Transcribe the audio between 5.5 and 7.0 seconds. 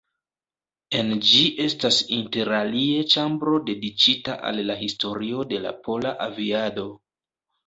de la pola aviado.